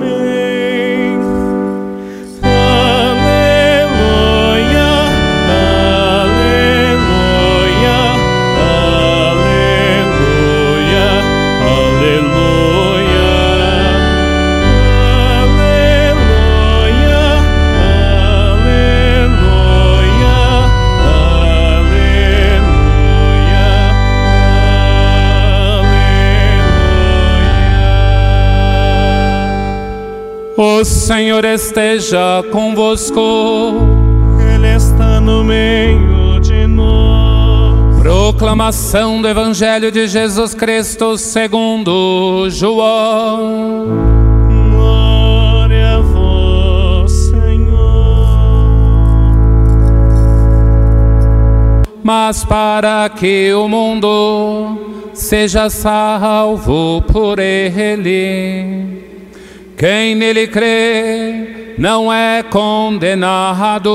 [0.00, 0.77] O
[30.84, 33.76] Senhor esteja convosco.
[34.52, 38.02] Ele está no meio de nós.
[38.02, 43.86] Proclamação do Evangelho de Jesus Cristo segundo João.
[44.72, 48.26] Glória a vós, Senhor.
[52.02, 54.76] Mas para que o mundo
[55.14, 59.07] seja salvo por ele
[59.78, 63.90] quem nele crê não é condenado,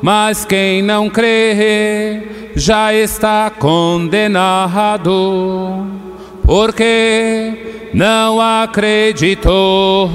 [0.00, 2.22] mas quem não crê
[2.56, 5.12] já está condenado,
[6.42, 7.52] porque
[7.92, 10.08] não acreditou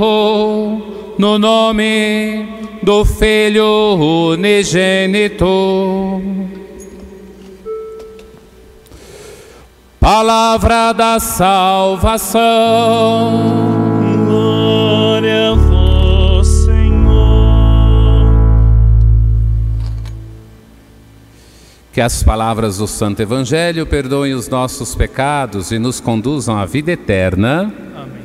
[1.19, 2.47] no nome
[2.81, 6.19] do Filho unigênito.
[10.00, 12.41] Palavra da salvação.
[21.94, 26.92] Que as palavras do Santo Evangelho perdoem os nossos pecados e nos conduzam à vida
[26.92, 27.72] eterna.
[27.96, 28.24] Amém.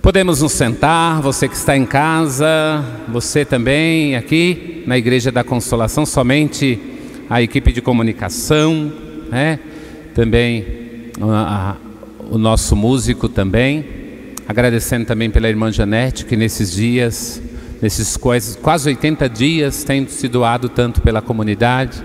[0.00, 6.06] Podemos nos sentar, você que está em casa, você também aqui na Igreja da Consolação,
[6.06, 6.78] somente
[7.28, 8.92] a equipe de comunicação,
[9.28, 9.58] né?
[10.14, 11.76] também a, a,
[12.30, 13.84] o nosso músico também.
[14.46, 17.42] Agradecendo também pela irmã Janete, que nesses dias,
[17.82, 22.04] nesses quase 80 dias, tem se doado tanto pela comunidade,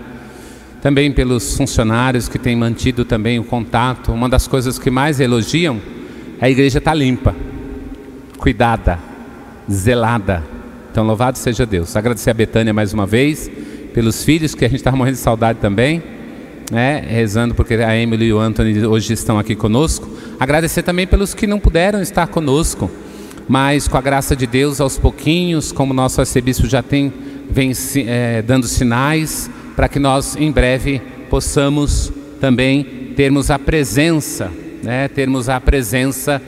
[0.82, 4.12] também pelos funcionários que têm mantido também o contato.
[4.12, 5.80] Uma das coisas que mais elogiam
[6.40, 7.36] é a igreja estar tá limpa,
[8.38, 9.00] cuidada,
[9.70, 10.44] zelada.
[10.92, 11.96] Então, louvado seja Deus.
[11.96, 13.50] Agradecer a Betânia mais uma vez,
[13.94, 16.02] pelos filhos, que a gente está morrendo de saudade também
[16.72, 20.10] né, rezando porque a Emily e o Anthony hoje estão aqui conosco.
[20.40, 22.90] Agradecer também pelos que não puderam estar conosco,
[23.48, 27.12] mas com a graça de Deus, aos pouquinhos, como nosso arcebispo já tem,
[27.50, 27.74] vem
[28.08, 29.50] é, dando sinais,
[29.82, 32.84] para que nós em breve possamos também
[33.16, 34.52] termos a presença,
[34.84, 36.40] né, termos a presença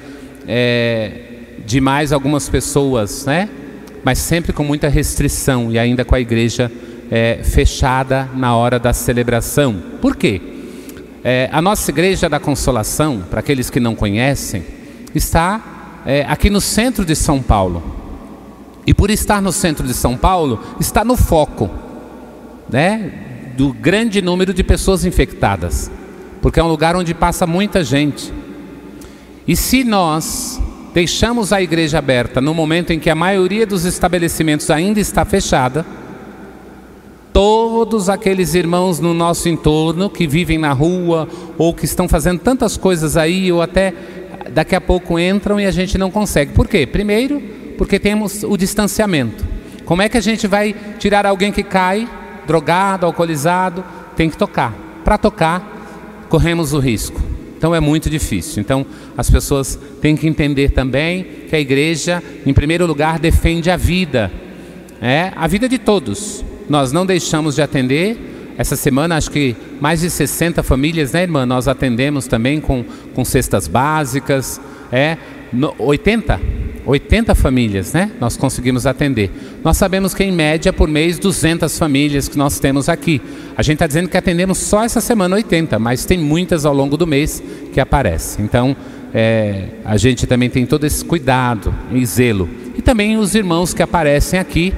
[0.47, 1.21] é,
[1.65, 3.49] de mais algumas pessoas, né,
[4.03, 6.71] mas sempre com muita restrição e ainda com a igreja
[7.09, 9.81] é, fechada na hora da celebração.
[9.99, 10.39] Por quê?
[11.23, 14.63] É, a nossa Igreja da Consolação, para aqueles que não conhecem,
[15.15, 17.81] está é, aqui no centro de São Paulo.
[18.85, 21.81] E por estar no centro de São Paulo, está no foco
[22.69, 23.11] né,
[23.55, 25.91] do grande número de pessoas infectadas,
[26.41, 28.33] porque é um lugar onde passa muita gente.
[29.47, 30.61] E se nós
[30.93, 35.85] deixamos a igreja aberta no momento em que a maioria dos estabelecimentos ainda está fechada,
[37.33, 42.77] todos aqueles irmãos no nosso entorno que vivem na rua ou que estão fazendo tantas
[42.77, 43.93] coisas aí ou até
[44.51, 46.53] daqui a pouco entram e a gente não consegue.
[46.53, 46.85] Por quê?
[46.85, 47.41] Primeiro,
[47.77, 49.43] porque temos o distanciamento.
[49.83, 52.07] Como é que a gente vai tirar alguém que cai,
[52.45, 53.83] drogado, alcoolizado?
[54.15, 54.73] Tem que tocar.
[55.03, 57.21] Para tocar, corremos o risco.
[57.57, 58.61] Então é muito difícil.
[58.61, 58.85] Então
[59.17, 64.31] as pessoas têm que entender também que a igreja, em primeiro lugar, defende a vida.
[65.01, 68.17] É a vida de todos nós não deixamos de atender.
[68.57, 71.45] Essa semana, acho que mais de 60 famílias, né, irmã?
[71.45, 74.61] Nós atendemos também com, com cestas básicas.
[74.91, 75.17] É,
[75.51, 76.39] no, 80,
[76.85, 78.11] 80 famílias, né?
[78.19, 79.31] Nós conseguimos atender.
[79.63, 83.21] Nós sabemos que, em média, por mês, 200 famílias que nós temos aqui.
[83.55, 86.97] A gente está dizendo que atendemos só essa semana 80, mas tem muitas ao longo
[86.97, 87.41] do mês
[87.71, 88.43] que aparecem.
[88.43, 88.75] Então,
[89.13, 92.49] é, a gente também tem todo esse cuidado e zelo.
[92.75, 94.73] E também os irmãos que aparecem aqui,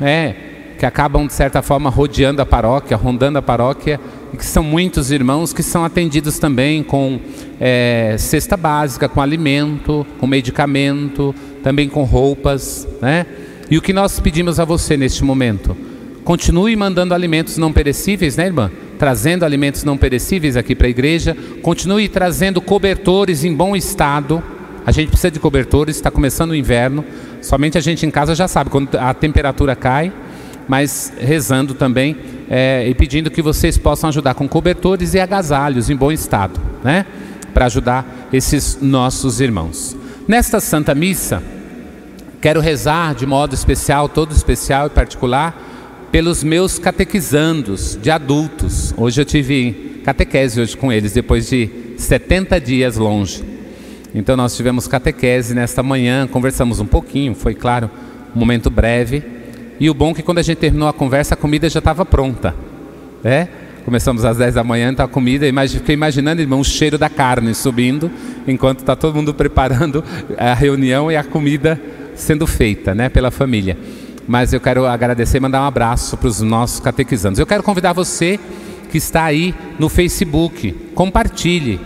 [0.00, 0.34] é,
[0.78, 4.00] que acabam, de certa forma, rodeando a paróquia, rondando a paróquia,
[4.36, 7.20] que são muitos irmãos que são atendidos também com
[7.60, 12.86] é, cesta básica, com alimento, com medicamento, também com roupas.
[13.00, 13.26] Né?
[13.70, 15.76] E o que nós pedimos a você neste momento?
[16.24, 18.70] Continue mandando alimentos não perecíveis, né, irmã?
[18.98, 21.36] Trazendo alimentos não perecíveis aqui para a igreja.
[21.62, 24.42] Continue trazendo cobertores em bom estado.
[24.86, 27.04] A gente precisa de cobertores, está começando o inverno.
[27.40, 30.12] Somente a gente em casa já sabe, quando a temperatura cai,
[30.68, 32.16] mas rezando também
[32.48, 37.06] é, e pedindo que vocês possam ajudar com cobertores e agasalhos em bom estado, né?
[37.54, 39.96] Para ajudar esses nossos irmãos.
[40.26, 41.42] Nesta Santa Missa,
[42.40, 45.70] quero rezar de modo especial, todo especial e particular,
[46.10, 48.94] pelos meus catequizandos de adultos.
[48.96, 53.42] Hoje eu tive catequese hoje com eles, depois de 70 dias longe.
[54.14, 57.90] Então nós tivemos catequese nesta manhã, conversamos um pouquinho, foi claro,
[58.34, 59.22] um momento breve.
[59.80, 62.04] E o bom é que quando a gente terminou a conversa, a comida já estava
[62.04, 62.54] pronta.
[63.22, 63.48] Né?
[63.84, 67.54] Começamos às 10 da manhã, então a comida, fiquei imaginando, irmão, o cheiro da carne
[67.54, 68.10] subindo,
[68.46, 70.04] enquanto está todo mundo preparando
[70.38, 71.80] a reunião e a comida
[72.14, 73.76] sendo feita né, pela família
[74.26, 77.38] mas eu quero agradecer e mandar um abraço para os nossos catequizandos.
[77.38, 78.38] Eu quero convidar você
[78.90, 81.80] que está aí no Facebook, compartilhe.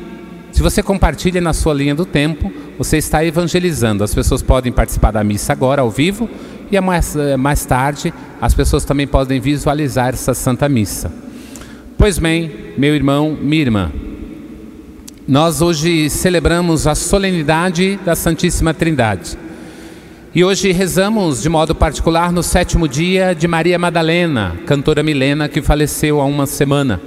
[0.52, 4.02] Se você compartilha na sua linha do tempo, você está evangelizando.
[4.02, 6.28] As pessoas podem participar da missa agora, ao vivo,
[6.70, 11.12] e mais, mais tarde as pessoas também podem visualizar essa Santa Missa.
[11.98, 13.92] Pois bem, meu irmão, minha irmã,
[15.26, 19.38] nós hoje celebramos a solenidade da Santíssima Trindade.
[20.34, 25.62] E hoje rezamos de modo particular no sétimo dia de Maria Madalena, cantora Milena, que
[25.62, 27.00] faleceu há uma semana.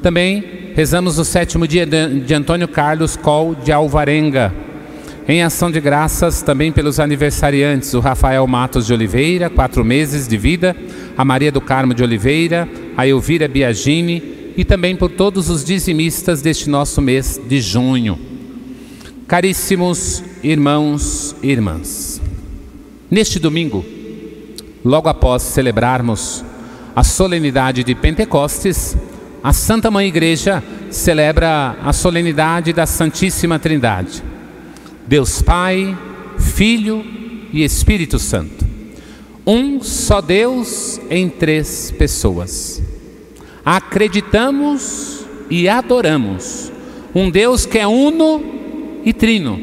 [0.00, 4.54] Também rezamos no sétimo dia de Antônio Carlos Col de Alvarenga.
[5.30, 10.36] Em ação de graças também pelos aniversariantes, o Rafael Matos de Oliveira, quatro meses de
[10.36, 10.76] vida,
[11.16, 16.42] a Maria do Carmo de Oliveira, a Elvira Biagini e também por todos os dizimistas
[16.42, 18.18] deste nosso mês de junho.
[19.28, 22.20] Caríssimos irmãos e irmãs,
[23.08, 23.84] Neste domingo,
[24.84, 26.44] logo após celebrarmos
[26.96, 28.96] a solenidade de Pentecostes,
[29.44, 30.60] a Santa Mãe Igreja
[30.90, 34.29] celebra a solenidade da Santíssima Trindade.
[35.10, 35.98] Deus Pai,
[36.38, 37.04] Filho
[37.52, 38.64] e Espírito Santo.
[39.44, 42.80] Um só Deus em três pessoas.
[43.64, 46.70] Acreditamos e adoramos
[47.12, 48.40] um Deus que é uno
[49.04, 49.58] e trino,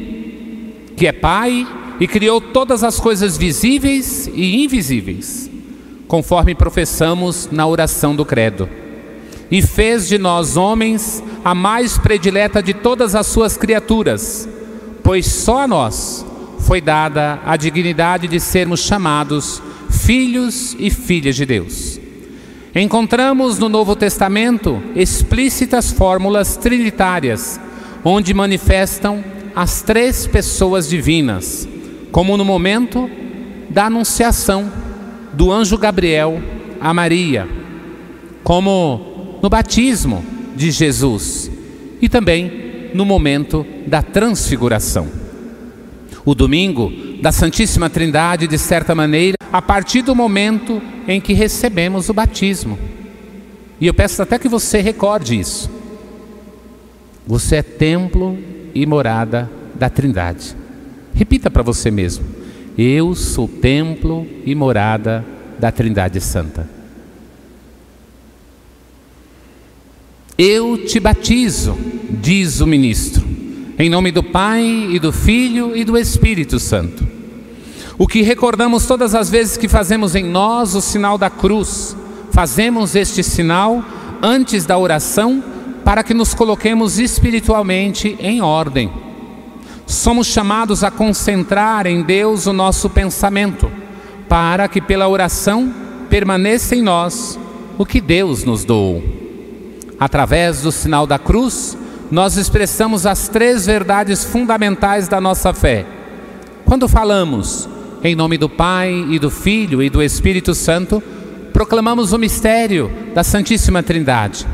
[0.94, 1.66] que é Pai,
[1.98, 5.50] e criou todas as coisas visíveis e invisíveis,
[6.06, 8.68] conforme professamos na oração do Credo.
[9.50, 14.46] E fez de nós homens a mais predileta de todas as suas criaturas,
[15.08, 16.22] pois só a nós
[16.66, 21.98] foi dada a dignidade de sermos chamados filhos e filhas de Deus.
[22.74, 27.58] Encontramos no Novo Testamento explícitas fórmulas trinitárias,
[28.04, 29.24] onde manifestam
[29.56, 31.66] as três pessoas divinas,
[32.12, 33.08] como no momento
[33.70, 34.70] da anunciação
[35.32, 36.38] do anjo Gabriel
[36.78, 37.48] a Maria,
[38.44, 40.22] como no batismo
[40.54, 41.50] de Jesus
[41.98, 45.08] e também no momento da transfiguração.
[46.24, 46.92] O domingo
[47.22, 52.78] da Santíssima Trindade, de certa maneira, a partir do momento em que recebemos o batismo.
[53.80, 55.70] E eu peço até que você recorde isso.
[57.26, 58.38] Você é templo
[58.74, 60.56] e morada da Trindade.
[61.14, 62.24] Repita para você mesmo:
[62.76, 65.24] Eu sou templo e morada
[65.58, 66.77] da Trindade Santa.
[70.38, 71.76] Eu te batizo,
[72.08, 73.26] diz o ministro,
[73.78, 77.06] em nome do Pai e do Filho e do Espírito Santo.
[77.98, 81.96] O que recordamos todas as vezes que fazemos em nós o sinal da cruz,
[82.30, 83.84] fazemos este sinal
[84.22, 85.42] antes da oração
[85.84, 88.90] para que nos coloquemos espiritualmente em ordem
[89.88, 93.72] somos chamados a concentrar em Deus o nosso pensamento,
[94.28, 95.72] para que pela oração
[96.10, 97.38] permaneça em nós
[97.78, 99.17] o que Deus nos doou.
[99.98, 101.76] Através do sinal da cruz,
[102.10, 105.84] nós expressamos as três verdades fundamentais da nossa fé.
[106.64, 107.68] Quando falamos
[108.02, 111.02] em nome do Pai e do Filho e do Espírito Santo,
[111.52, 114.46] proclamamos o mistério da Santíssima Trindade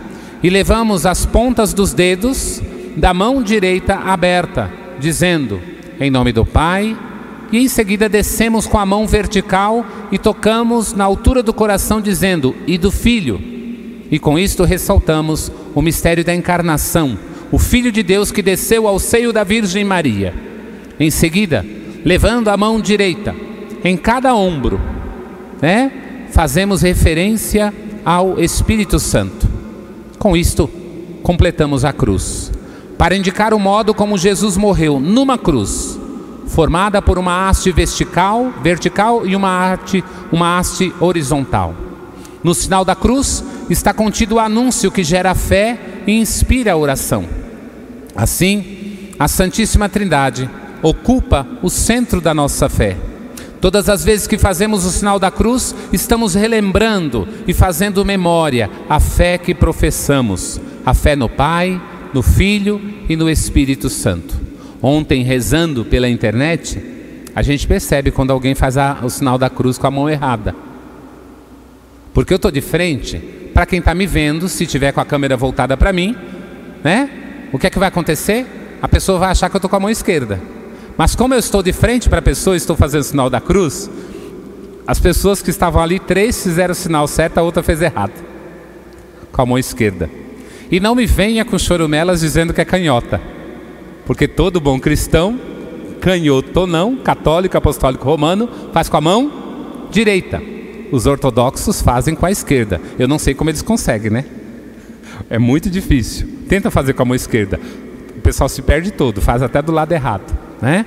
[0.43, 2.63] e levamos as pontas dos dedos
[2.97, 5.61] da mão direita aberta dizendo:
[6.01, 6.97] Em nome do Pai,
[7.53, 12.55] e em seguida descemos com a mão vertical e tocamos na altura do coração, dizendo:
[12.67, 13.54] E do Filho.
[14.15, 17.19] E com isto ressaltamos o mistério da encarnação,
[17.51, 20.33] o Filho de Deus que desceu ao seio da Virgem Maria.
[21.01, 21.67] Em seguida,
[22.05, 23.35] levando a mão direita
[23.83, 24.81] em cada ombro,
[25.61, 25.91] né,
[26.31, 29.49] fazemos referência ao Espírito Santo.
[30.17, 30.71] Com isto,
[31.25, 32.53] completamos a cruz
[32.97, 35.99] para indicar o modo como Jesus morreu numa cruz,
[36.47, 41.75] formada por uma haste vertical, vertical e uma, haste, uma haste horizontal.
[42.45, 47.25] No sinal da cruz está contido o anúncio que gera fé e inspira a oração.
[48.15, 50.49] Assim, a Santíssima Trindade
[50.83, 52.97] ocupa o centro da nossa fé.
[53.61, 59.01] Todas as vezes que fazemos o sinal da cruz, estamos relembrando e fazendo memória a
[59.01, 61.81] fé que professamos, a fé no Pai,
[62.13, 64.39] no Filho e no Espírito Santo.
[64.83, 66.79] Ontem, rezando pela internet,
[67.35, 70.55] a gente percebe quando alguém faz a, o sinal da cruz com a mão errada.
[72.13, 73.21] Porque eu estou de frente,
[73.55, 76.17] para quem está me vendo, se tiver com a câmera voltada para mim,
[76.83, 77.09] né?
[77.53, 78.45] O que é que vai acontecer?
[78.83, 80.41] A pessoa vai achar que eu estou com a mão esquerda.
[80.99, 83.89] Mas como eu estou de frente para a pessoa estou fazendo o sinal da cruz,
[84.87, 88.13] as pessoas que estavam ali, três fizeram o sinal certo, a outra fez errado.
[89.31, 90.11] Com a mão esquerda.
[90.71, 93.21] E não me venha com chorumelas dizendo que é canhota.
[94.05, 95.39] Porque todo bom cristão,
[96.01, 100.54] canhoto ou não, católico, apostólico romano, faz com a mão direita.
[100.95, 102.81] Os ortodoxos fazem com a esquerda.
[102.99, 104.25] Eu não sei como eles conseguem, né?
[105.29, 106.29] É muito difícil.
[106.49, 107.59] Tenta fazer com a mão esquerda.
[108.17, 110.87] O pessoal se perde todo, faz até do lado errado né?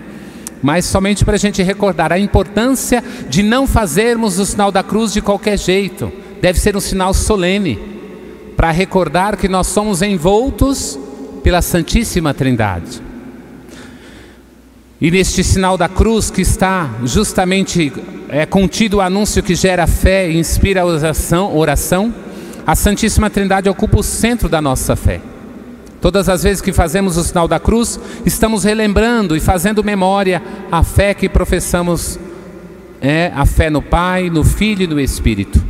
[0.61, 5.13] Mas somente para a gente recordar a importância de não fazermos o sinal da cruz
[5.13, 6.11] de qualquer jeito.
[6.41, 7.79] Deve ser um sinal solene,
[8.55, 10.97] para recordar que nós somos envoltos
[11.43, 13.01] pela Santíssima Trindade.
[14.99, 17.93] E neste sinal da cruz que está justamente
[18.29, 22.13] é, contido o anúncio que gera fé e inspira a oração, oração,
[22.65, 25.21] a Santíssima Trindade ocupa o centro da nossa fé.
[26.01, 30.83] Todas as vezes que fazemos o sinal da cruz, estamos relembrando e fazendo memória a
[30.83, 32.19] fé que professamos,
[32.99, 35.63] é a fé no Pai, no Filho e no Espírito.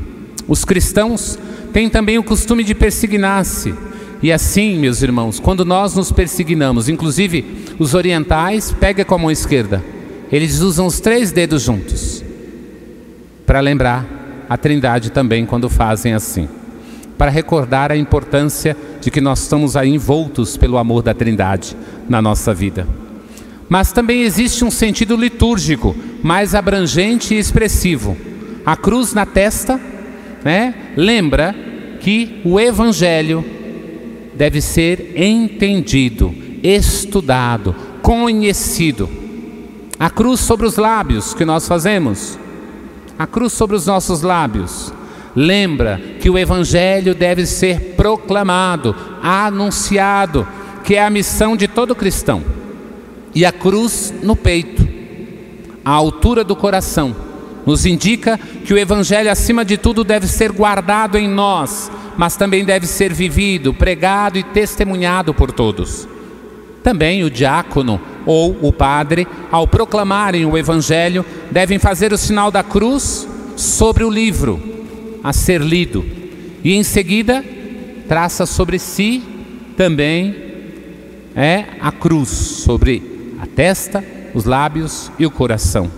[0.48, 1.38] Os cristãos
[1.74, 3.76] têm também o costume de persignar-se.
[4.22, 9.32] E assim, meus irmãos, quando nós nos persignamos, inclusive os orientais, pega com a mão
[9.32, 9.84] esquerda.
[10.32, 12.24] Eles usam os três dedos juntos
[13.46, 16.48] para lembrar a Trindade também quando fazem assim
[17.18, 21.76] para recordar a importância de que nós estamos aí envoltos pelo amor da Trindade
[22.08, 22.88] na nossa vida.
[23.68, 28.16] Mas também existe um sentido litúrgico mais abrangente e expressivo.
[28.66, 29.80] A cruz na testa
[30.44, 31.56] né, lembra
[32.00, 33.44] que o Evangelho
[34.38, 39.10] deve ser entendido, estudado, conhecido.
[40.00, 42.38] A cruz sobre os lábios que nós fazemos,
[43.18, 44.94] a cruz sobre os nossos lábios,
[45.40, 50.48] Lembra que o Evangelho deve ser proclamado, anunciado,
[50.84, 52.42] que é a missão de todo cristão.
[53.36, 54.88] E a cruz no peito,
[55.86, 57.16] à altura do coração,
[57.68, 62.66] nos indica que o Evangelho, acima de tudo, deve ser guardado em nós, mas também
[62.66, 66.08] deve ser vivido, pregado e testemunhado por todos.
[66.84, 72.64] Também o diácono ou o padre, ao proclamarem o Evangelho, devem fazer o sinal da
[72.64, 74.62] cruz sobre o livro
[75.24, 76.06] a ser lido.
[76.64, 77.44] E em seguida,
[78.08, 79.22] traça sobre si
[79.76, 80.36] também
[81.36, 85.92] é a cruz, sobre a testa, os lábios e o coração.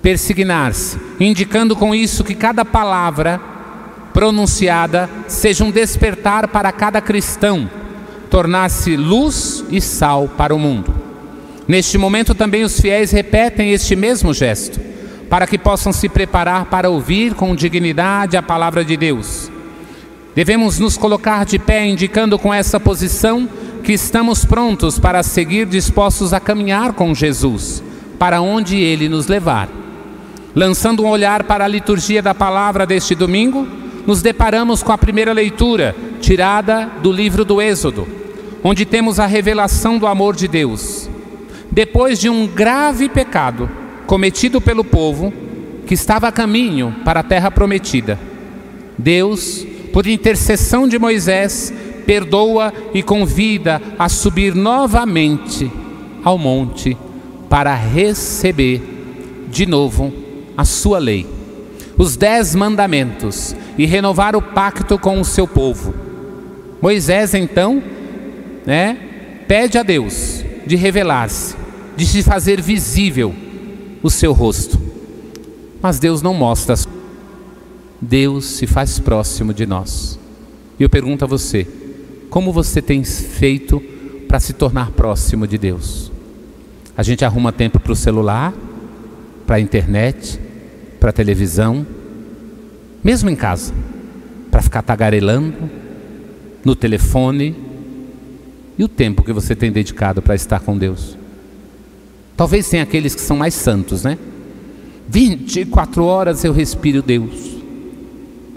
[0.00, 3.57] Persignar-se, indicando com isso que cada palavra
[4.12, 7.68] pronunciada seja um despertar para cada cristão,
[8.30, 10.94] tornar-se luz e sal para o mundo.
[11.66, 14.80] Neste momento também os fiéis repetem este mesmo gesto
[15.28, 19.50] para que possam se preparar para ouvir com dignidade a palavra de Deus.
[20.34, 23.48] Devemos nos colocar de pé, indicando com essa posição
[23.82, 27.82] que estamos prontos para seguir, dispostos a caminhar com Jesus,
[28.18, 29.68] para onde Ele nos levar.
[30.54, 33.66] Lançando um olhar para a liturgia da palavra deste domingo,
[34.08, 38.08] nos deparamos com a primeira leitura, tirada do livro do Êxodo,
[38.64, 41.10] onde temos a revelação do amor de Deus.
[41.70, 43.68] Depois de um grave pecado,
[44.06, 45.30] cometido pelo povo
[45.86, 48.18] que estava a caminho para a terra prometida.
[48.96, 51.70] Deus, por intercessão de Moisés,
[52.06, 55.70] perdoa e convida a subir novamente
[56.24, 56.96] ao monte
[57.50, 58.80] para receber
[59.50, 60.10] de novo
[60.56, 61.26] a sua lei,
[61.98, 65.94] os dez mandamentos e renovar o pacto com o seu povo.
[66.82, 67.80] Moisés então,
[68.66, 68.98] né,
[69.46, 71.54] pede a Deus de revelar-se,
[71.96, 73.32] de se fazer visível
[74.02, 74.78] o seu rosto.
[75.80, 76.74] Mas Deus não mostra.
[78.00, 80.18] Deus se faz próximo de nós.
[80.78, 81.66] E eu pergunto a você:
[82.28, 83.80] como você tem feito
[84.26, 86.10] para se tornar próximo de Deus?
[86.96, 88.52] A gente arruma tempo para o celular,
[89.46, 90.38] para a internet,
[90.98, 91.86] para a televisão,
[93.02, 93.72] mesmo em casa,
[94.50, 95.70] para ficar tagarelando
[96.64, 97.54] no telefone.
[98.78, 101.16] E o tempo que você tem dedicado para estar com Deus?
[102.36, 104.16] Talvez tenha aqueles que são mais santos, né?
[105.08, 107.56] 24 horas eu respiro Deus.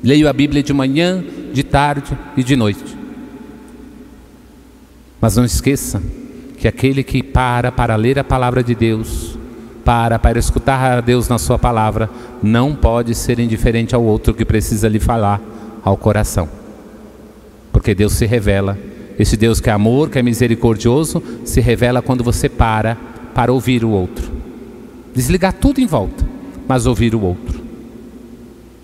[0.03, 2.97] Leio a Bíblia de manhã, de tarde e de noite.
[5.19, 6.01] Mas não esqueça
[6.57, 9.30] que aquele que para para ler a palavra de Deus
[9.83, 12.09] para para escutar a Deus na sua palavra,
[12.41, 15.41] não pode ser indiferente ao outro que precisa lhe falar
[15.83, 16.47] ao coração.
[17.71, 18.77] Porque Deus se revela,
[19.17, 22.97] esse Deus que é amor, que é misericordioso, se revela quando você para
[23.33, 24.31] para ouvir o outro.
[25.13, 26.25] Desligar tudo em volta,
[26.67, 27.61] mas ouvir o outro.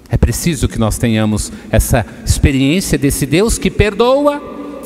[0.09, 4.41] É preciso que nós tenhamos essa experiência desse Deus que perdoa,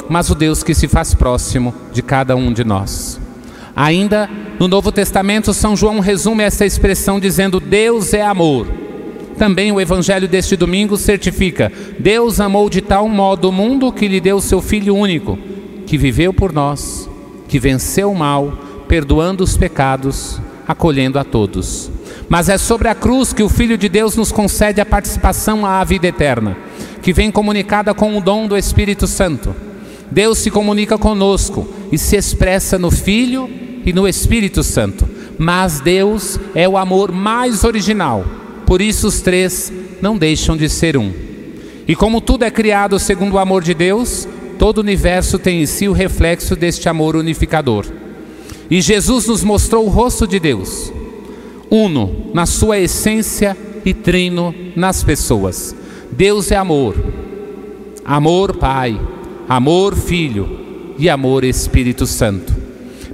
[0.09, 3.19] mas o Deus que se faz próximo de cada um de nós.
[3.81, 8.67] Ainda no Novo Testamento, São João resume essa expressão dizendo: Deus é amor.
[9.39, 14.21] Também o Evangelho deste domingo certifica: Deus amou de tal modo o mundo que lhe
[14.21, 15.35] deu o seu Filho único,
[15.87, 17.09] que viveu por nós,
[17.47, 18.55] que venceu o mal,
[18.87, 21.89] perdoando os pecados, acolhendo a todos.
[22.29, 25.83] Mas é sobre a cruz que o Filho de Deus nos concede a participação à
[25.83, 26.55] vida eterna,
[27.01, 29.55] que vem comunicada com o dom do Espírito Santo.
[30.11, 35.07] Deus se comunica conosco e se expressa no Filho e no Espírito Santo.
[35.37, 38.25] Mas Deus é o amor mais original,
[38.65, 39.71] por isso os três
[40.01, 41.11] não deixam de ser um.
[41.87, 45.65] E como tudo é criado segundo o amor de Deus, todo o universo tem em
[45.65, 47.85] si o reflexo deste amor unificador.
[48.69, 50.93] E Jesus nos mostrou o rosto de Deus,
[51.69, 55.75] uno na sua essência e trino nas pessoas.
[56.11, 56.95] Deus é amor,
[58.05, 58.99] amor Pai,
[59.49, 60.59] amor Filho
[60.97, 62.60] e amor Espírito Santo.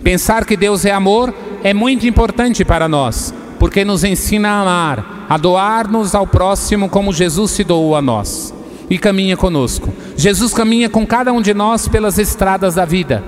[0.03, 5.25] Pensar que Deus é amor é muito importante para nós, porque nos ensina a amar,
[5.29, 8.53] a doar-nos ao próximo como Jesus se doou a nós
[8.89, 9.93] e caminha conosco.
[10.15, 13.23] Jesus caminha com cada um de nós pelas estradas da vida.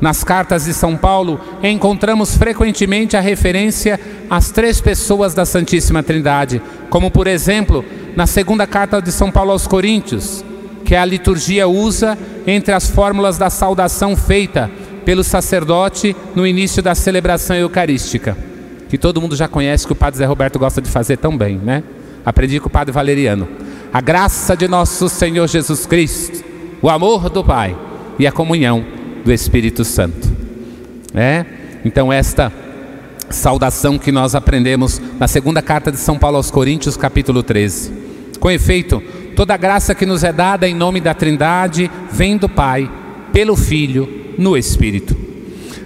[0.00, 6.60] Nas cartas de São Paulo, encontramos frequentemente a referência às três pessoas da Santíssima Trindade,
[6.90, 10.44] como por exemplo, na segunda carta de São Paulo aos Coríntios,
[10.84, 14.70] que a liturgia usa entre as fórmulas da saudação feita
[15.06, 18.36] pelo sacerdote no início da celebração eucarística,
[18.88, 21.58] que todo mundo já conhece, que o Padre Zé Roberto gosta de fazer tão bem,
[21.58, 21.84] né?
[22.24, 23.46] Aprendi com o Padre Valeriano.
[23.92, 26.44] A graça de nosso Senhor Jesus Cristo,
[26.82, 27.76] o amor do Pai
[28.18, 28.84] e a comunhão
[29.24, 30.28] do Espírito Santo.
[31.14, 31.46] É?
[31.84, 32.52] Então esta
[33.30, 37.92] saudação que nós aprendemos na segunda carta de São Paulo aos Coríntios, capítulo 13.
[38.40, 39.00] Com efeito,
[39.36, 42.90] toda graça que nos é dada em nome da Trindade vem do Pai,
[43.32, 45.16] pelo Filho, no Espírito.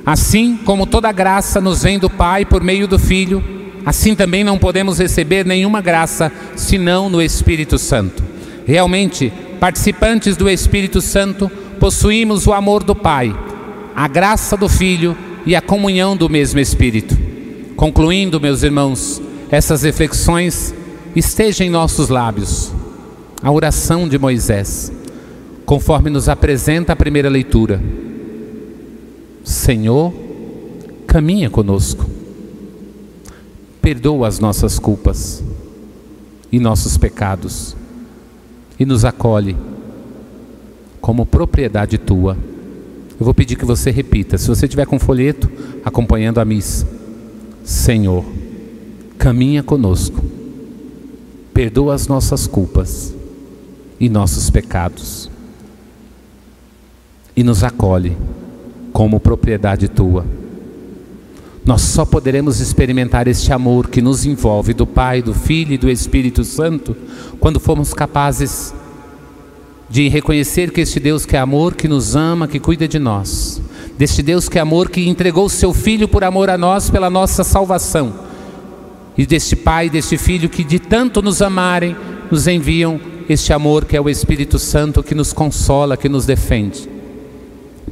[0.04, 3.42] Assim como toda graça nos vem do Pai por meio do Filho,
[3.84, 8.22] assim também não podemos receber nenhuma graça senão no Espírito Santo.
[8.66, 13.34] Realmente, participantes do Espírito Santo, possuímos o amor do Pai,
[13.94, 17.16] a graça do Filho e a comunhão do mesmo Espírito.
[17.76, 20.74] Concluindo, meus irmãos, essas reflexões,
[21.14, 22.72] esteja em nossos lábios
[23.42, 24.92] a oração de Moisés,
[25.64, 27.80] conforme nos apresenta a primeira leitura.
[29.44, 30.12] Senhor,
[31.06, 32.06] caminha conosco,
[33.80, 35.42] perdoa as nossas culpas
[36.52, 37.76] e nossos pecados
[38.78, 39.56] e nos acolhe
[41.00, 42.36] como propriedade tua.
[43.18, 45.50] Eu vou pedir que você repita, se você tiver com folheto
[45.84, 46.86] acompanhando a missa.
[47.64, 48.24] Senhor,
[49.18, 50.24] caminha conosco,
[51.52, 53.14] perdoa as nossas culpas
[53.98, 55.30] e nossos pecados
[57.36, 58.16] e nos acolhe
[59.00, 60.26] como propriedade tua.
[61.64, 65.88] Nós só poderemos experimentar este amor que nos envolve do Pai, do Filho e do
[65.88, 66.94] Espírito Santo
[67.38, 68.74] quando formos capazes
[69.88, 73.62] de reconhecer que este Deus que é amor, que nos ama, que cuida de nós,
[73.96, 77.08] deste Deus que é amor, que entregou o seu Filho por amor a nós, pela
[77.08, 78.12] nossa salvação,
[79.16, 81.96] e deste Pai, deste Filho que de tanto nos amarem,
[82.30, 86.86] nos enviam este amor que é o Espírito Santo, que nos consola, que nos defende.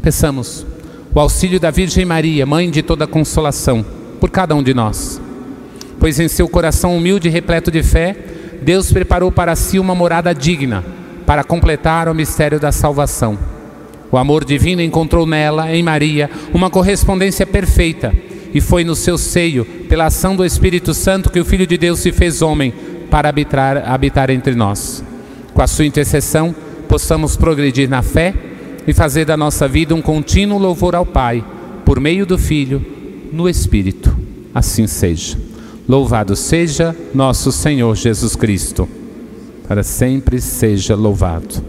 [0.03, 0.67] Peçamos
[1.15, 3.85] o auxílio da Virgem Maria, Mãe de toda consolação,
[4.21, 5.21] por cada um de nós,
[5.99, 8.17] pois em seu coração humilde e repleto de fé,
[8.63, 10.85] Deus preparou para si uma morada digna
[11.25, 13.39] para completar o mistério da salvação.
[14.11, 18.13] O amor divino encontrou nela, em Maria, uma correspondência perfeita,
[18.55, 21.99] e foi no seu seio, pela ação do Espírito Santo, que o Filho de Deus
[22.01, 22.73] se fez homem
[23.11, 25.05] para habitar, habitar entre nós.
[25.53, 26.55] Com a sua intercessão,
[26.89, 28.33] possamos progredir na fé
[28.89, 31.45] e fazer da nossa vida um contínuo louvor ao Pai,
[31.85, 32.85] por meio do Filho,
[33.31, 34.17] no Espírito.
[34.53, 35.39] Assim seja.
[35.89, 38.89] Louvado seja nosso Senhor Jesus Cristo
[39.69, 41.63] para sempre seja louvado.